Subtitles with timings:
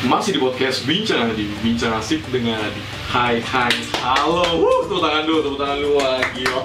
[0.00, 2.80] Masih di podcast Bincang Adi, Bincang Asik dengan Adi.
[3.12, 3.68] Hai, hai,
[4.00, 4.56] halo.
[4.56, 6.00] Wuh, tepuk tangan dulu, tepuk tangan dulu.
[6.00, 6.60] Wah, gila.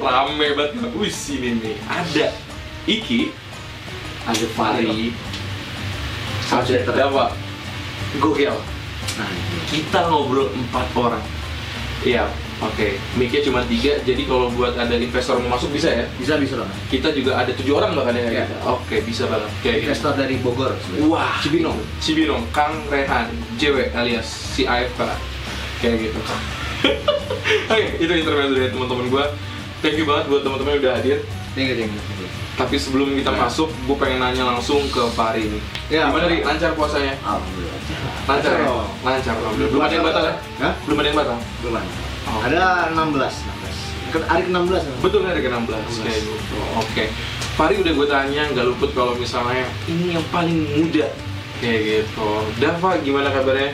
[0.00, 0.88] Rame banget.
[0.96, 2.32] Wih, sini nih Ada
[2.88, 3.28] Iki
[4.24, 5.12] Ada Fari
[6.48, 7.36] Ada apa?
[8.16, 8.56] Gokil.
[9.20, 9.30] Nah,
[9.68, 11.24] Kita ngobrol empat orang.
[12.08, 12.24] Iya,
[12.62, 16.04] oke Mic-nya cuma tiga, jadi kalau buat ada investor mau masuk bisa ya?
[16.14, 16.70] bisa bisa dong.
[16.86, 18.24] Kita juga ada tujuh orang bahkan ya?
[18.40, 18.44] Iya.
[18.64, 20.72] Oke, bisa banget Kayak gitu Investor dari Bogor.
[20.78, 21.08] sebenarnya.
[21.08, 21.78] Wah, Cibinong.
[21.98, 25.00] Cibinong, Kang Rehan, JW alias si AFK
[25.78, 26.18] kayak gitu.
[27.68, 29.24] Oke, itu intermezzo dari teman-teman gue.
[29.80, 31.18] Thank you banget buat teman-teman yang udah hadir.
[31.52, 32.28] Thank you, thank you, thank you.
[32.52, 33.38] Tapi sebelum kita Ya.
[33.40, 35.62] masuk, gue pengen nanya langsung ke Pari nih.
[35.90, 36.30] Ya, Gimana Pak.
[36.30, 37.14] nih lancar puasanya?
[37.18, 37.78] Alhamdulillah.
[38.22, 38.62] Lancar ya?
[38.62, 38.88] dong.
[39.02, 39.70] Lancar, alhamdulillah.
[39.72, 40.34] Belum ada yang batal ya?
[40.60, 40.72] Hah?
[40.84, 41.36] Belum ada yang batal?
[41.58, 41.88] Belum ada.
[42.24, 42.40] Oh.
[42.42, 43.76] Ada 16, 16.
[44.12, 44.82] Ke- Hari ke-16.
[44.84, 44.94] kan?
[45.00, 46.56] Betul hari ke-16 kayak gitu.
[46.76, 47.04] Oke.
[47.52, 51.08] Pari udah gue tanya, nggak luput kalau misalnya ini yang paling muda
[51.58, 52.28] kayak gitu.
[52.58, 53.72] Dava gimana kabarnya?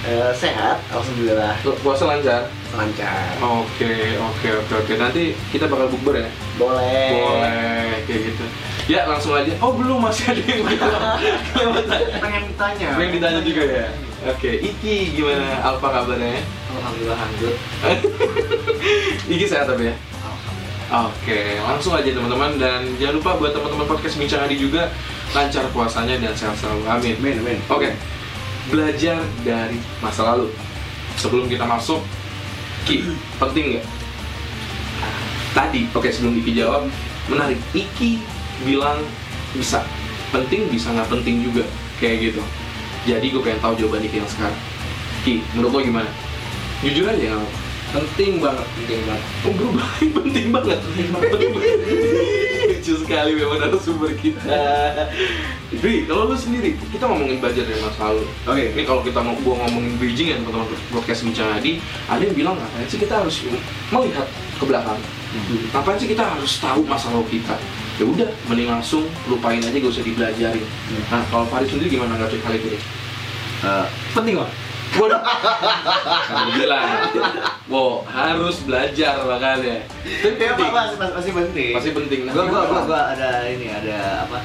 [0.00, 2.48] Eh, sehat, alhamdulillah Puasa lancar?
[2.72, 3.36] lancar.
[3.36, 4.92] Oke, oke, oke, oke.
[4.96, 6.28] Nanti kita bakal bukber ya?
[6.56, 7.20] Boleh.
[7.20, 8.44] Boleh, kayak gitu.
[8.88, 9.52] Ya, langsung aja.
[9.60, 10.80] Oh, belum masih ada yang belum.
[12.24, 12.88] Pengen ditanya.
[12.96, 13.86] Pengen ditanya juga ya?
[14.20, 15.64] Oke, Iki gimana?
[15.64, 16.44] Alfa kabarnya?
[16.76, 17.56] Alhamdulillah lanjut.
[19.32, 19.96] Iki sehat tapi ya?
[19.96, 21.08] Alhamdulillah.
[21.08, 24.92] Oke, langsung aja teman-teman dan jangan lupa buat teman-teman podcast Bincang Adi juga
[25.32, 26.84] lancar puasanya dan sehat selalu.
[26.84, 27.16] Amin.
[27.24, 27.58] Men, men.
[27.72, 27.96] Oke,
[28.68, 30.52] belajar dari masa lalu.
[31.16, 32.04] Sebelum kita masuk,
[32.84, 33.08] Ki,
[33.40, 33.86] penting nggak?
[35.56, 36.92] Tadi, oke sebelum Iki jawab,
[37.32, 37.56] menarik.
[37.72, 38.20] Iki
[38.68, 39.00] bilang
[39.56, 39.80] bisa,
[40.28, 41.64] penting bisa nggak penting juga,
[41.96, 42.44] kayak gitu.
[43.08, 44.58] Jadi gue pengen tahu jawaban Iki yang sekarang.
[45.24, 46.10] Ki, menurut lo gimana?
[46.84, 47.52] Jujur aja nggak.
[47.90, 49.24] Penting banget, penting banget.
[49.42, 49.88] Oh berubah,
[50.22, 51.30] penting banget Penting banget
[52.70, 54.62] Lucu sekali memang narasumber kita
[55.82, 58.64] Bri, kalau lu sendiri, kita ngomongin belajar dari masa lalu Oke.
[58.78, 62.54] Ini kalau kita mau gua ngomongin bridging ya teman-teman podcast Bincang Adi Ada yang bilang
[62.62, 63.42] ngapain sih kita harus
[63.90, 65.00] melihat ke belakang
[65.74, 67.58] Ngapain sih kita harus tahu masa lalu kita
[68.00, 70.64] ya udah mending langsung lupain aja gak usah dibelajarin
[71.12, 72.80] nah kalau Farid sendiri gimana nggak hal itu
[73.60, 74.48] Eh, penting kok.
[74.96, 75.06] Gue
[76.56, 76.88] bilang,
[77.68, 79.84] wow harus belajar makanya.
[80.00, 80.70] Itu Ya, penting.
[80.72, 81.72] Pak, masih, masih, penting.
[81.76, 82.20] Masih penting.
[82.24, 84.40] Nah, Gua, gua, gua, ada ini, ada apa?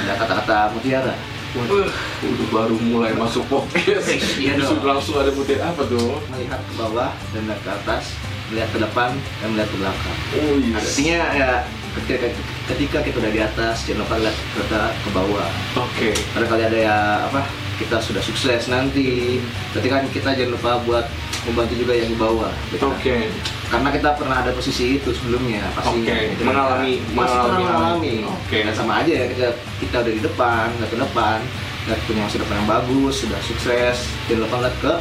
[0.00, 1.12] Ada kata-kata mutiara.
[1.52, 1.88] Waduh,
[2.24, 4.08] udah baru mulai masuk podcast.
[4.40, 4.80] Iya dong.
[4.80, 6.16] Langsung, ada butir apa tuh?
[6.32, 8.04] Melihat ke bawah dan melihat ke atas,
[8.48, 10.18] melihat ke depan dan melihat ke belakang.
[10.32, 10.74] Oh iya.
[10.80, 11.50] Artinya ya
[11.98, 12.28] ketika,
[12.68, 14.60] ketika kita udah di atas, jangan lupa lihat ke,
[15.02, 15.48] ke bawah.
[15.78, 16.10] Oke.
[16.36, 16.96] Barangkali ada ya
[17.26, 17.40] apa
[17.76, 19.36] kita sudah sukses nanti
[19.76, 21.04] ketika kita jangan lupa buat
[21.44, 22.88] membantu juga yang di bawah gitu.
[22.88, 23.28] Oke.
[23.66, 28.16] karena kita pernah ada posisi itu sebelumnya pasti Oke, mengalami- mengalami mengalami.
[28.24, 28.62] Oke.
[28.62, 29.46] dan sama aja ya kita
[29.82, 31.38] kita udah di depan nggak ke depan
[31.84, 33.96] nggak punya masa depan yang bagus sudah sukses
[34.30, 34.92] jangan lupa lihat ke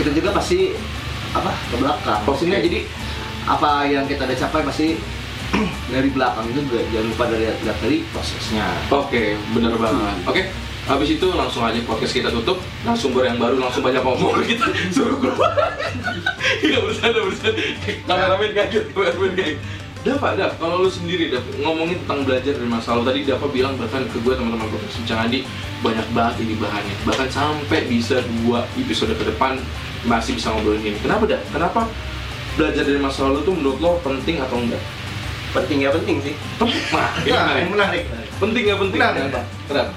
[0.00, 0.58] kita juga pasti
[1.36, 2.66] apa ke belakang Posisinya Oke.
[2.66, 2.80] jadi
[3.44, 4.88] apa yang kita udah capai pasti
[5.92, 10.16] dari belakang juga jangan lupa dari lihat dari prosesnya Oke, bener banget.
[10.24, 10.42] Oke,
[10.88, 12.58] habis itu langsung aja podcast kita tutup.
[12.82, 15.52] Narasumber yang baru langsung banyak ngomong kita suruh keluar.
[16.62, 17.62] Iya bercanda bercanda.
[18.06, 19.58] Kameramen kaget, kameramen kaget.
[20.02, 23.78] Dava, Dav, kalau lu sendiri Dav, ngomongin tentang belajar dari masa lalu tadi Dava bilang
[23.78, 25.46] bahkan ke gue teman-teman podcast Bincang Adi
[25.78, 29.62] banyak banget ini bahannya bahkan sampai bisa dua episode ke depan
[30.02, 31.42] masih bisa ngobrolin ini kenapa Dav?
[31.54, 31.86] kenapa
[32.58, 34.82] belajar dari masa lalu tuh menurut lo penting atau enggak?
[35.52, 36.34] Penting ya penting sih.
[36.58, 37.66] Nah, ini Nah, menarik.
[37.70, 38.04] menarik
[38.40, 38.98] penting nggak penting?
[38.98, 39.20] Menarik.
[39.22, 39.40] Kenapa?
[39.68, 39.92] Kenapa?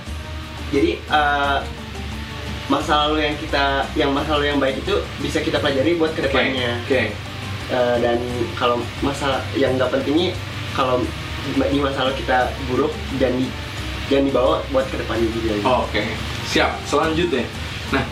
[0.70, 1.58] Jadi eh,
[2.66, 3.64] masa lalu yang kita,
[3.96, 6.82] yang masa lalu yang baik itu bisa kita pelajari buat ke depannya.
[6.86, 7.14] Oke.
[7.66, 8.20] Eh, dan
[8.54, 10.38] kalau masalah yang nggak pentingnya,
[10.78, 11.02] kalau
[11.56, 13.50] di masa lalu kita buruk dan di,
[14.10, 15.54] jangan dibawa buat ke depannya juga.
[15.82, 16.04] Oke,
[16.46, 16.78] siap.
[16.86, 17.46] Selanjutnya,
[17.90, 18.06] nah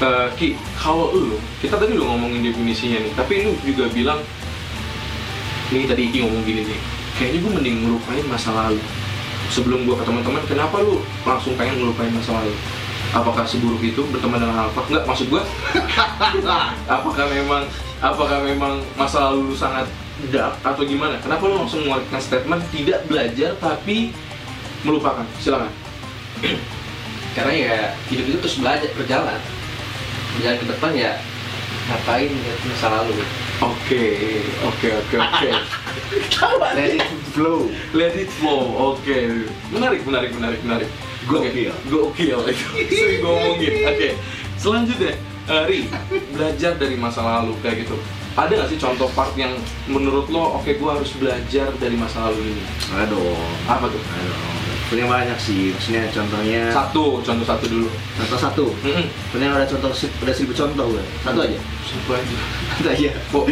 [0.00, 4.20] eh, Ki, kalau lu, kita tadi udah ngomongin definisinya nih, tapi lu juga bilang,
[5.72, 6.78] nih tadi Ki ngomong gini nih,
[7.16, 8.80] kayaknya gue mending ngelupain masa lalu.
[9.52, 12.54] Sebelum gue ke teman-teman, kenapa lu langsung pengen ngelupain masa lalu?
[13.14, 14.82] Apakah seburuk itu berteman dengan Alfa?
[14.90, 15.42] Enggak, maksud gue,
[16.96, 17.62] apakah memang
[18.02, 19.86] apakah memang masa lalu lu sangat
[20.34, 21.16] dark atau gimana?
[21.22, 24.10] Kenapa lu langsung mengeluarkan statement tidak belajar tapi
[24.82, 25.24] melupakan?
[25.38, 25.70] Silakan.
[27.34, 27.78] karena ya
[28.08, 29.40] hidup itu terus belajar berjalan
[30.38, 31.12] berjalan ke depan ya
[31.90, 33.12] ngapain ya masa lalu
[33.62, 35.50] Oke, oke, oke, oke.
[36.74, 38.94] let it flow Let it flow.
[38.94, 40.90] Oke, menarik, menarik, menarik, menarik.
[41.24, 41.72] Gokil.
[41.86, 43.72] Gokil itu sering gue omongin.
[43.88, 44.08] Oke,
[44.58, 45.14] selanjutnya,
[45.48, 45.80] eh, Ri,
[46.34, 47.96] belajar dari masa lalu kayak gitu.
[48.34, 49.54] Ada nggak sih contoh part yang
[49.86, 52.62] menurut lo, oke, gue harus belajar dari masa lalu ini?
[52.98, 53.38] aduh
[53.70, 54.02] Apa tuh?
[54.02, 57.88] aduh punya banyak sih maksudnya contohnya Satu, contoh satu dulu.
[58.14, 59.06] contoh satu Mm-mm.
[59.32, 62.36] punya ada contoh ada seribu contoh gue satu aja Satu aja.
[62.74, 63.44] satu aja Kok,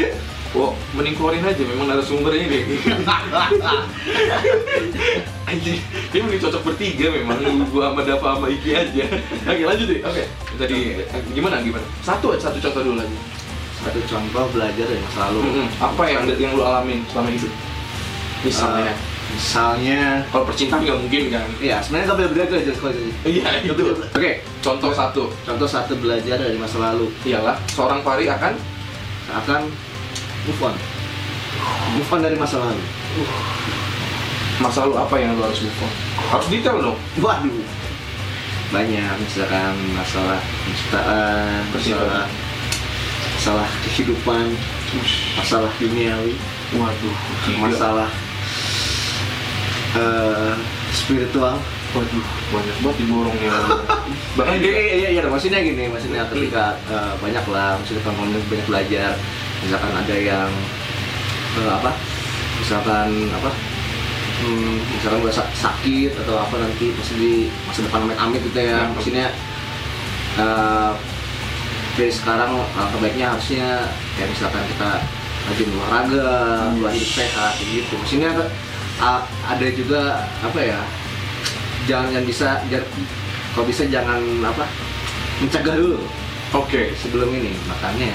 [0.53, 2.63] kok mending keluarin aja memang narasumbernya deh.
[5.43, 9.05] Anjing, dia mending cocok bertiga memang gua sama Dava sama Iki aja.
[9.45, 10.01] Oke, lanjut deh.
[10.03, 10.23] Oke.
[10.55, 10.77] Tadi
[11.31, 11.85] gimana gimana?
[12.01, 13.17] Satu aja, satu contoh dulu lagi.
[13.81, 15.67] satu contoh belajar dari masa lalu Mm-mm.
[15.81, 17.53] Apa yang yang lu alamin selama hidup?
[18.43, 18.97] Misalnya, Eh,
[19.33, 21.47] misalnya kalau percintaan nggak mungkin kan?
[21.59, 23.11] Iya, sebenarnya nggak belajar aja kalau itu.
[23.25, 23.85] Iya, itu.
[24.13, 24.31] Oke,
[24.61, 25.23] contoh satu.
[25.49, 28.55] Contoh satu belajar dari masa lalu Ialah seorang pari akan
[29.33, 29.61] akan
[30.45, 30.75] move on.
[31.97, 32.85] Move on dari masa lalu.
[34.61, 35.93] masa lalu apa yang lu harus move on?
[36.31, 36.99] Harus detail dong.
[37.19, 37.65] Waduh.
[38.73, 42.25] Banyak misalkan masalah penciptaan, masalah
[43.37, 44.55] masalah kehidupan,
[45.37, 46.33] masalah duniawi,
[46.73, 47.17] Waduh,
[47.61, 48.09] masalah
[49.95, 50.55] eh,
[50.91, 51.57] spiritual.
[51.93, 53.53] Waduh, banyak banget diborongnya.
[54.41, 58.67] Bahkan Iya, iya, iya, iya, maksudnya gini, maksudnya ketika eh, banyak lah, maksudnya teman-teman banyak
[58.67, 59.13] belajar,
[59.61, 60.49] misalkan ada yang
[61.61, 61.93] eh, apa,
[62.57, 63.51] misalkan apa,
[64.41, 67.33] hmm, misalkan sa- sakit atau apa nanti pasti di
[67.69, 68.97] masa depan amit-amit gitu ya, Hmm.
[68.97, 69.27] maksudnya
[70.41, 70.93] eh,
[71.93, 73.85] dari sekarang langkah baiknya harusnya
[74.17, 74.91] kayak misalkan kita
[75.45, 76.33] rajin olahraga,
[76.89, 77.93] hidup sehat gitu.
[78.01, 78.33] Maksudnya
[79.45, 80.81] ada juga apa ya?
[81.91, 82.63] Jangan yang bisa
[83.53, 84.65] kalau bisa jangan apa?
[85.43, 85.99] mencegah dulu
[86.53, 87.57] Oke, sebelum ini.
[87.65, 88.13] Makanya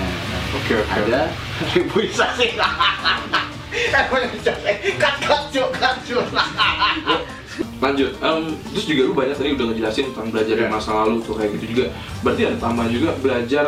[0.54, 0.94] oke, oke.
[0.94, 1.26] ada
[1.74, 2.54] reboisasi.
[7.84, 8.12] Lanjut.
[8.22, 8.42] Em,
[8.74, 10.76] terus juga lu banyak tadi udah ngejelasin tentang belajar dari Iya.
[10.78, 11.86] masa lalu tuh kayak gitu juga.
[12.22, 13.66] Berarti ada tambah juga belajar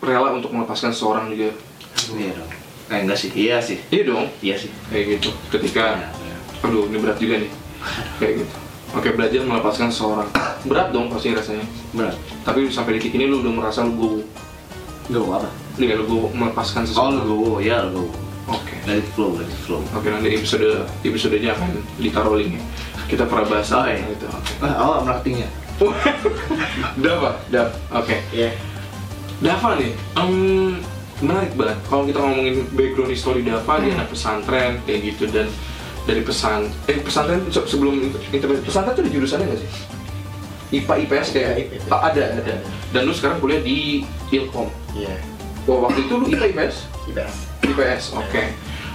[0.00, 1.52] rela untuk melepaskan seseorang juga.
[2.16, 2.48] Iya dong.
[2.88, 3.76] Eh enggak sih, iya sih.
[3.92, 4.72] Iya dong, Iya sih.
[4.88, 5.28] kayak gitu.
[5.52, 6.08] Ketika, iya.
[6.60, 7.50] Aduh ini berat juga nih.
[8.18, 8.54] Kayak gitu.
[8.90, 10.28] Oke, belajar melepaskan seseorang.
[10.64, 11.64] Berat dong pasti rasanya.
[11.92, 12.14] Benar.
[12.42, 14.08] Tapi sampai detik ini lu udah merasa lu go,
[15.08, 15.48] Go apa?
[15.76, 17.20] nih lu go melepaskan Oh, seseorang.
[17.20, 18.04] lu go, ya lu go.
[18.48, 18.74] Oke.
[18.84, 19.84] Let it flow, let it flow.
[19.92, 20.64] Oke nanti episode
[21.02, 22.64] episodenya akan ditaruh linknya.
[23.04, 24.00] Kita pernah bahas Oh, iya.
[24.02, 24.24] itu.
[24.24, 24.52] Oke.
[24.60, 25.48] Ah, oh, marketingnya.
[26.98, 27.68] Dava, Dav.
[27.92, 28.16] Oke.
[28.30, 28.50] Iya.
[29.38, 30.32] Dava nih, em,
[31.20, 31.78] menarik banget.
[31.86, 35.46] Kalau kita ngomongin background history Dava, dia anak pesantren kayak gitu dan
[36.08, 38.00] dari pesan, eh pesantren se- sebelum
[38.32, 39.70] internet pesantren tuh ada jurusannya nggak sih?
[40.70, 41.88] IPA IPS kayak Iya, IPA.
[41.90, 42.54] Ah, ada ada.
[42.88, 44.68] Dan lu sekarang kuliah di Ilkom.
[44.92, 45.12] Iya.
[45.64, 46.76] Wah waktu itu lu IPA IPS?
[47.06, 47.34] IPS.
[47.62, 48.42] IPS, oke.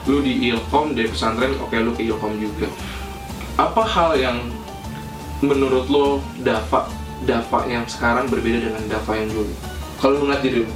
[0.03, 2.65] Lu di Ilkom dari pesantren, oke lu ke Ilkom juga.
[3.55, 4.37] Apa hal yang
[5.39, 6.05] menurut lo
[6.39, 6.89] Dava
[7.23, 9.53] Dava yang sekarang berbeda dengan Dava yang dulu?
[9.95, 10.69] Kalau lu ngeliat diri lu,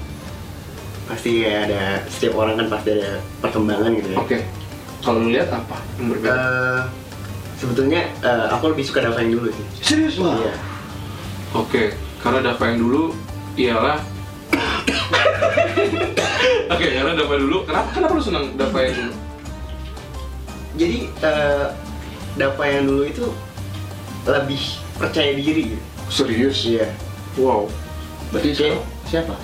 [1.08, 4.18] Pasti kayak ada setiap orang kan pasti ada perkembangan gitu ya.
[4.18, 4.38] oke.
[5.08, 6.36] Kalau lu lihat apa yang berbeda?
[6.36, 6.82] Eh,
[7.56, 9.66] sebetulnya eh, aku lebih suka Dava yang dulu sih.
[9.80, 10.20] Serius?
[10.20, 10.36] Wah.
[10.36, 10.54] Iya.
[11.56, 13.16] Oke, karena Dava yang dulu
[13.56, 14.04] ialah
[16.76, 19.14] Oke, karena Dava dulu, kenapa kenapa lu senang Dava yang dulu?
[20.76, 21.66] Jadi eh,
[22.36, 23.26] Dava yang dulu itu
[24.28, 24.60] lebih
[25.00, 25.84] percaya diri gitu.
[26.12, 26.68] Serius?
[26.68, 26.92] Iya.
[27.40, 27.72] Wow.
[28.36, 28.70] Berarti Oke.
[29.08, 29.40] siapa?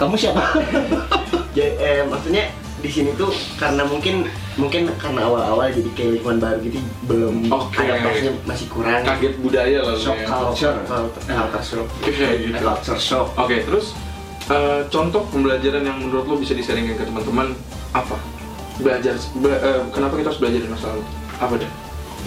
[0.00, 0.64] Kamu siapa?
[1.52, 6.58] Jadi eh, maksudnya di sini tuh karena mungkin mungkin karena awal-awal jadi kayak lingkungan baru
[6.62, 6.78] gitu
[7.10, 7.78] belum Oke.
[7.78, 9.02] adaptasinya masih kurang.
[9.02, 10.26] Kaget budaya lah Shock ya.
[10.26, 11.88] culture, culture, culture shock.
[12.06, 12.54] Gitu.
[12.54, 13.28] Culture shock.
[13.34, 13.98] Oke, terus
[14.46, 17.54] eh, contoh pembelajaran yang menurut lo bisa disaringkan ke teman-teman
[17.90, 18.14] apa?
[18.78, 21.04] Belajar, be- eh, kenapa kita harus belajar dari masa lalu?
[21.42, 21.70] Apa deh?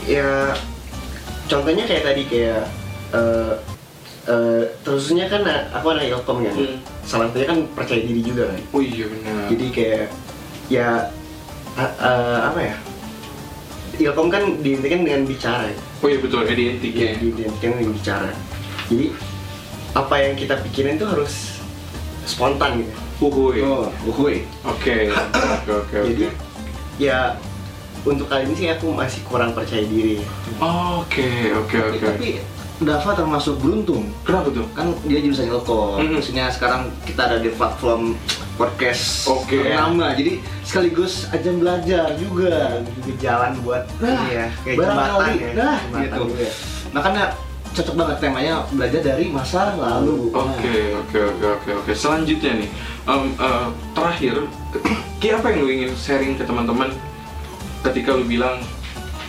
[0.04, 0.52] Ya
[1.48, 2.64] contohnya kayak tadi kayak
[3.12, 3.54] eh
[4.28, 6.54] eh, terusnya kan aku anak ilkom kan.
[6.56, 6.78] Hmm.
[7.08, 8.60] Salah satunya kan percaya diri juga kan.
[8.72, 9.48] Oh iya benar.
[9.48, 10.06] Jadi kayak
[10.72, 11.12] ya
[11.76, 12.76] a- eh, apa ya?
[14.02, 15.76] Ilkom kan diintikan dengan bicara ya.
[16.02, 17.12] oh iya betul, identik ya.
[17.20, 18.32] Diidentikan dengan bicara.
[18.88, 19.08] Jadi
[19.92, 21.60] apa yang kita pikirin tuh harus
[22.24, 22.94] spontan gitu.
[23.22, 23.62] Uhuy.
[23.62, 24.48] Oh, uhuy.
[24.66, 25.12] Oke,
[25.62, 26.38] oke, oke, Jadi oke.
[26.98, 27.38] ya
[28.02, 30.24] untuk kali ini sih aku masih kurang percaya diri.
[30.58, 32.02] Oke, oke, Tapi, oke.
[32.02, 32.30] tapi
[32.82, 34.10] Dava termasuk beruntung.
[34.26, 34.66] Kenapa tuh?
[34.74, 36.02] Kan dia jurusan Ilkom.
[36.02, 36.18] Mhm.
[36.18, 38.18] Maksudnya sekarang kita ada di platform
[38.58, 39.62] podcast Oke.
[39.62, 40.18] ternama.
[40.18, 42.82] Jadi sekaligus ajang belajar juga.
[42.82, 45.52] Juga jalan buat Nah, ya kayak jembatan ya.
[45.54, 46.22] Nah, jembatan gitu.
[46.26, 46.48] juga.
[46.92, 47.24] Makanya
[47.72, 50.34] cocok banget temanya belajar dari masa lalu.
[50.34, 51.92] Oke, oke, oke, oke, oke.
[51.94, 52.70] Selanjutnya nih,
[53.08, 54.36] em, eh, terakhir,
[55.22, 56.90] Ki apa yang lu ingin sharing ke teman-teman
[57.86, 58.58] ketika lu bilang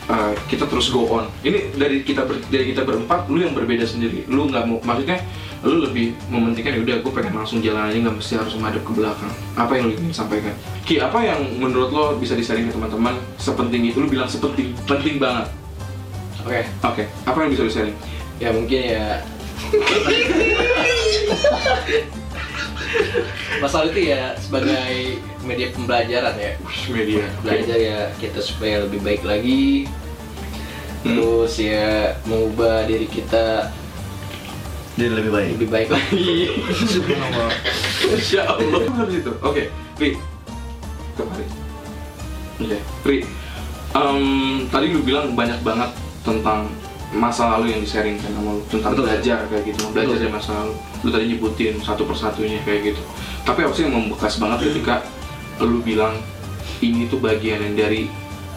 [0.04, 1.25] eh, kita terus go on?
[1.40, 4.23] Ini dari kita ber- dari kita berempat, lu yang berbeda sendiri.
[4.26, 5.18] Lu nggak mau, maksudnya
[5.62, 8.92] lu lebih mementingkan ya udah gue pengen langsung jalan aja nggak mesti harus menghadap ke
[8.92, 9.32] belakang.
[9.54, 10.52] Apa yang lu ingin sampaikan?
[10.82, 13.97] Ki, apa yang menurut lo bisa di-sharing ke teman-teman sepenting itu?
[13.99, 15.47] Lu bilang sepenting, penting banget.
[16.42, 17.94] Oke, Oke, apa yang bisa lu sharing?
[18.37, 19.23] ya mungkin ya
[23.58, 26.52] masalah itu ya sebagai media pembelajaran ya
[26.88, 27.25] media.
[27.40, 29.88] Belajar ya kita supaya lebih baik lagi
[31.02, 31.18] Hmm.
[31.18, 33.75] terus ya mengubah diri kita
[34.94, 35.49] Jadi lebih baik.
[35.58, 36.30] lebih baik lagi
[38.06, 38.87] Insya Allah.
[38.87, 39.32] Harus itu.
[39.42, 39.66] Oke,
[39.99, 40.14] Ri.
[41.18, 41.49] Kemarin.
[42.54, 43.18] Oke, Ri.
[43.92, 44.22] Em,
[44.70, 45.90] tadi lu bilang banyak banget
[46.22, 46.70] tentang
[47.12, 49.04] masa lalu yang di-sharing kan sama lu tentang Betul.
[49.04, 50.23] belajar kayak gitu, belajar Betul.
[50.25, 50.73] dari masa lalu.
[51.02, 53.02] Lu tadi nyebutin satu persatunya kayak gitu.
[53.45, 55.04] Tapi apa sih yang membekas banget ketika
[55.61, 56.16] lu bilang
[56.81, 58.09] ini tuh bagian yang dari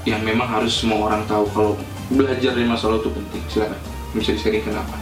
[0.03, 1.73] yang memang harus semua orang tahu kalau
[2.07, 3.43] belajar dari masa lalu itu penting.
[3.49, 3.79] Silakan.
[4.15, 4.95] Bisa di-sharing kenapa?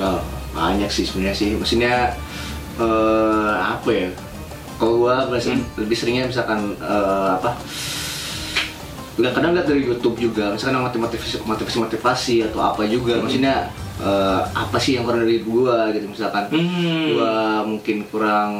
[0.00, 0.20] Oh,
[0.52, 1.48] banyak sih sebenarnya sih.
[1.54, 2.16] Maksudnya
[2.74, 4.08] eh apa ya?
[4.74, 5.62] Kalau gua Hmm.
[5.76, 7.54] lebih seringnya misalkan eh, apa?
[9.14, 13.14] Nggak kadang lihat dari YouTube juga, misalkan motivasi motivasi motivasi atau apa juga.
[13.14, 13.22] Hmm.
[13.22, 17.14] Maksudnya eh, apa sih yang kurang dari gua gitu misalkan Hmm.
[17.14, 18.50] gua mungkin kurang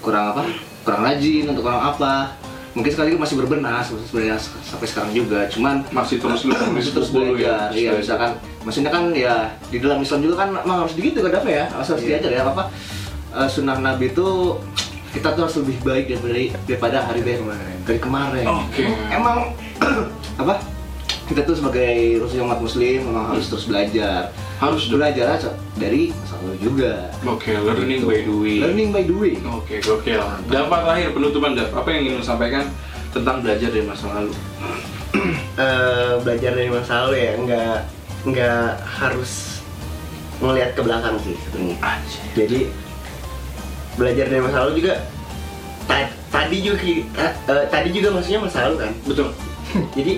[0.00, 0.42] kurang apa?
[0.82, 2.34] Kurang rajin atau kurang apa?
[2.74, 5.46] Mungkin sekali lagi masih berbenah sebenarnya sampai sekarang juga.
[5.48, 8.34] Cuman masih terus lu masih terus dulu belajar iya misalkan
[8.66, 11.86] maksudnya kan ya di dalam Islam juga kan memang harus begitu kan Dafa ya harus
[11.88, 12.18] harus Iya.
[12.18, 12.64] diajar ya apa
[13.32, 14.58] eh, sunnah Nabi itu
[15.16, 16.36] kita tuh harus lebih baik daripada
[16.68, 17.76] daripada hari dari kemarin.
[17.82, 18.44] Dari kemarin.
[18.44, 18.84] Oke.
[19.08, 19.38] emang
[20.44, 20.54] apa?
[21.26, 24.30] Kita tuh sebagai Rasul umat Muslim memang harus terus belajar.
[24.56, 27.10] Harus belajar aja dari masa lalu juga.
[27.26, 28.06] Oke, learning Gitu.
[28.06, 28.60] by doing.
[28.62, 29.40] learning by doing.
[29.42, 30.22] Oke, gokil.
[30.46, 32.64] Dampak terakhir penutupan Dav, apa yang ingin sampaikan
[33.10, 34.32] tentang belajar dari masa lalu?
[35.56, 37.76] Eh, belajar dari masa lalu ya nggak
[38.28, 38.64] nggak
[39.00, 39.64] harus
[40.36, 41.96] melihat ke belakang sih sebenarnya.
[42.36, 42.58] Jadi
[43.96, 44.94] belajar dari masa lalu juga
[45.84, 46.76] ta- tadi juga
[47.18, 47.32] eh,
[47.66, 49.28] tadi juga maksudnya masa lalu kan Betul.
[49.92, 50.14] jadi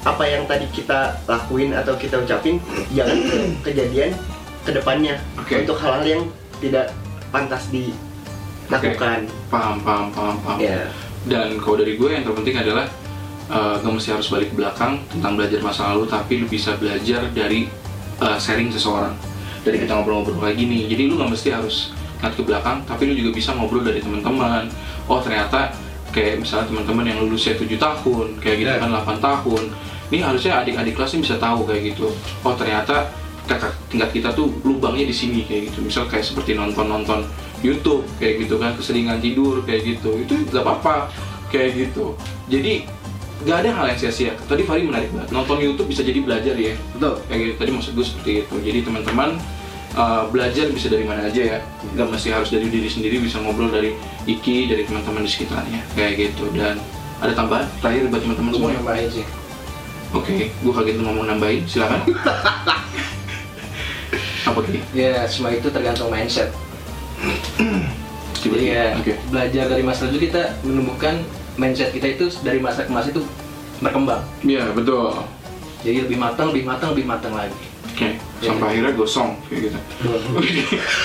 [0.00, 2.56] apa yang tadi kita lakuin atau kita ucapin
[2.90, 4.10] jangan ke- kejadian
[4.60, 5.60] ke depannya Oke.
[5.60, 6.22] untuk hal-hal yang
[6.58, 6.92] tidak
[7.28, 10.58] pantas dilakukan Paham, paham, paham, paham.
[10.58, 10.88] ya
[11.20, 12.88] Dan kalau dari gue yang terpenting adalah
[13.46, 17.28] eh, gak mesti harus balik ke belakang tentang belajar masa lalu, tapi lu bisa belajar
[17.30, 17.68] dari
[18.16, 19.12] eh, sharing seseorang.
[19.60, 20.88] Dari kita ngobrol-ngobrol kayak gini.
[20.88, 24.68] Jadi lu gak mesti harus ngeliat ke belakang, tapi lu juga bisa ngobrol dari teman-teman.
[25.08, 25.72] Oh ternyata
[26.12, 28.78] kayak misalnya teman-teman yang lulusnya 7 tahun, kayak gitu Ya.
[28.78, 29.62] kan 8 tahun.
[30.10, 32.10] Ini harusnya adik-adik kelasnya bisa tahu kayak gitu.
[32.44, 33.08] Oh ternyata
[33.46, 35.86] kakak tingkat kita tuh lubangnya di sini kayak gitu.
[35.86, 37.24] Misal kayak seperti nonton-nonton
[37.62, 40.18] YouTube kayak gitu kan, keseringan tidur kayak gitu.
[40.18, 41.08] Itu gak apa-apa
[41.54, 42.18] kayak gitu.
[42.50, 42.84] Jadi
[43.46, 44.34] gak ada hal yang sia-sia.
[44.50, 45.30] Tadi Fari menarik banget.
[45.30, 46.74] Nonton YouTube bisa jadi belajar ya.
[46.98, 47.54] betul Kayak gitu.
[47.62, 48.54] Tadi maksud gue seperti itu.
[48.66, 49.38] Jadi teman-teman
[49.96, 51.58] uh, belajar bisa dari mana aja ya.
[51.96, 53.18] Gak mesti harus dari diri sendiri.
[53.22, 53.94] Bisa ngobrol dari
[54.28, 55.80] Iki, dari teman-teman di sekitarnya.
[55.94, 56.50] Kayak gitu.
[56.52, 56.76] Dan
[57.20, 58.70] ada tambahan terakhir buat teman-teman semua.
[58.72, 59.26] nambahin sih
[60.10, 61.62] Oke, gue kaget lu ngomong nambahin.
[61.68, 62.02] Silakan.
[64.50, 64.82] Apa Ki?
[64.90, 66.50] ya semua itu tergantung mindset
[68.40, 69.14] jadi ya Oke.
[69.28, 71.20] belajar dari masa lalu kita menumbuhkan
[71.60, 73.22] mindset kita itu dari masa ke masa itu
[73.78, 75.22] berkembang Iya betul.
[75.84, 77.54] jadi lebih matang lebih matang lebih matang lagi
[77.92, 79.78] Oke, sampai akhirnya gosong kayak gitu.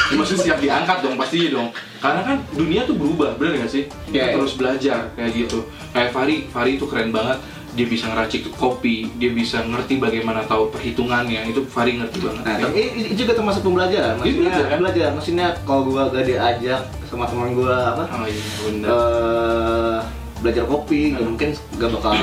[0.06, 1.68] Ya, Maksudnya siap diangkat dong pastinya dong.
[1.98, 3.84] Karena kan dunia tuh berubah, bener nggak sih?
[3.86, 4.34] Kita Iya, iya.
[4.34, 5.60] terus belajar kayak gitu.
[5.92, 7.40] Kayak Fari, Fari itu keren banget.
[7.76, 11.44] Dia bisa ngeracik kopi, dia bisa ngerti bagaimana tahu perhitungannya.
[11.46, 12.42] Itu Fari ngerti banget.
[12.42, 14.16] Nah, tapi ini juga termasuk pembelajaran.
[14.16, 14.80] Maksudnya belajar, kan?
[14.80, 15.08] belajar.
[15.12, 18.04] Maksudnya kalau gua gak diajak sama teman gua apa?
[18.14, 18.88] Oh iya, bener.
[18.88, 19.98] eh
[20.38, 21.34] belajar kopi, Hmm.
[21.34, 22.14] mungkin gak bakal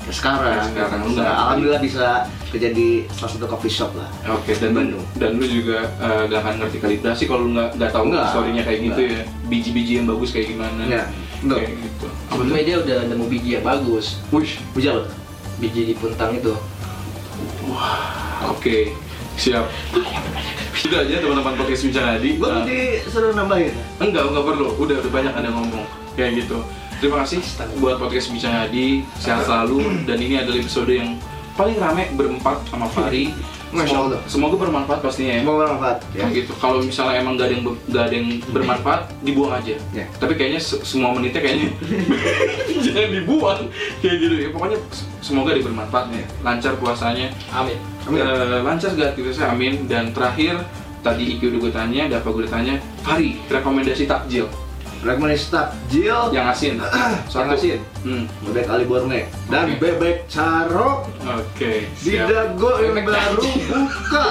[0.00, 0.40] ke sekarang.
[0.50, 1.00] Kayak sekarang.
[1.04, 2.06] Bisa, alhamdulillah bisa
[2.48, 4.08] kerja di salah satu coffee shop lah.
[4.32, 5.04] Oke, dan Bandung.
[5.14, 8.62] dan lu juga eh, gak akan ngerti kalibrasi kalau lu nggak nggak tahu Nggak, historinya
[8.64, 9.12] kayak gitu nggak.
[9.12, 9.22] ya.
[9.46, 10.82] Biji-biji yang bagus kayak gimana?
[10.84, 11.02] Ya,
[11.38, 11.56] betul.
[11.56, 12.06] Kayak gitu.
[12.08, 14.52] Apa sebelumnya dia udah nemu biji yang bagus Wish.
[14.72, 15.06] Bisa loh.
[15.56, 16.54] biji di puntang itu
[18.42, 18.96] Oke,
[19.36, 19.68] siap.
[20.72, 22.30] Itu aja teman-teman podcast Bincang Adi.
[22.34, 23.72] Gua Eh, suruh nambahin.
[23.98, 24.66] Enggak, enggak perlu.
[24.74, 26.58] Udah, udah banyak ada ngomong kayak gitu.
[27.00, 27.40] Terima kasih
[27.80, 29.00] buat podcast Bincang Adi.
[29.16, 31.16] Sehat selalu dan ini adalah episode yang
[31.56, 33.32] paling rame berempat sama Fari.
[33.70, 35.42] Semoga, semoga bermanfaat pastinya ya.
[35.46, 36.26] Mau bermanfaat ya.
[36.26, 36.52] Kayak gitu.
[36.58, 39.78] Kalau misalnya emang gak ada yang gak ada yang bermanfaat, dibuang aja.
[39.94, 40.10] Ya.
[40.18, 41.70] Tapi kayaknya se- semua menitnya kayaknya
[42.84, 43.60] jangan dibuang
[44.02, 44.48] kayak gitu ya.
[44.50, 46.26] Pokoknya se- semoga dia bermanfaat ya.
[46.42, 47.30] Lancar puasanya.
[47.54, 47.78] amin
[48.10, 48.18] Amin.
[48.18, 50.66] Eh, lancar segala aktivitasnya amin dan terakhir
[51.06, 52.74] tadi Iki udah gue tanya, ada apa gue tanya
[53.06, 54.50] Fari, rekomendasi takjil
[55.00, 56.74] rekomendasi takjil Yang asin.
[57.34, 58.24] yang asin Hmm.
[58.40, 59.76] bebek Ali Borne dan Oke.
[59.78, 61.84] bebek carok Oke.
[61.94, 62.26] di siap.
[62.26, 64.24] dago yang Bebek baru buka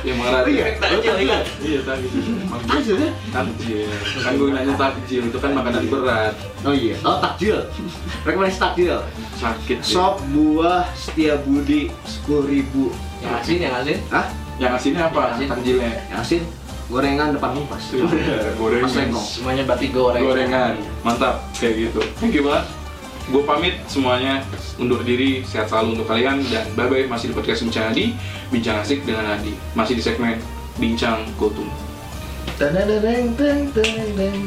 [0.00, 0.42] Yang marah.
[0.44, 1.44] iya takjil, ingat?
[1.58, 2.10] Iya takjil.
[2.38, 3.88] Emang takjil ya Takjil.
[4.18, 6.34] Kan gue nanya takjil itu kan makanan berat.
[6.60, 7.56] oh iya oh takjil
[8.22, 8.96] rekomendasi takjil
[9.36, 9.78] Sakit.
[9.80, 12.88] sop buah setia budi sepuluh ribu
[13.20, 13.98] Yang asin, yang asin.
[14.08, 14.26] Hah?
[14.56, 15.20] Yang asinnya apa?
[15.20, 15.48] Yang asin.
[15.50, 15.92] Takjilnya.
[16.08, 16.42] yang asin
[16.90, 18.84] gorengan depan kompas Iya, Gorengan.
[18.84, 19.26] Mas Lengkong.
[19.26, 20.22] Semuanya berarti goreng.
[20.26, 20.74] Gorengan.
[21.06, 22.00] Mantap kayak gitu.
[22.18, 22.66] Thank you banget.
[23.30, 24.42] Gue pamit semuanya
[24.74, 28.18] undur diri, sehat selalu untuk kalian dan bye bye masih di podcast Bincang Adi,
[28.50, 29.54] Bincang Asik dengan Adi.
[29.78, 30.34] Masih di segmen
[30.82, 31.70] Bincang Kultum.
[32.58, 34.34] Tadadadeng, teng, teng, teng.